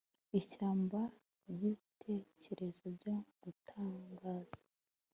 [0.39, 0.99] ishyamba
[1.51, 4.59] ryibitekerezo byo gutangaza